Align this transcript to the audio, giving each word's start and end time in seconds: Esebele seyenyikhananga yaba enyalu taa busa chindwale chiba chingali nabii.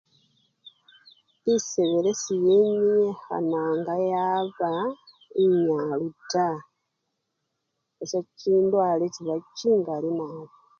Esebele 1.53 2.11
seyenyikhananga 2.21 3.93
yaba 4.11 4.71
enyalu 5.43 6.09
taa 6.31 6.63
busa 7.97 8.19
chindwale 8.39 9.05
chiba 9.13 9.35
chingali 9.57 10.09
nabii. 10.17 10.51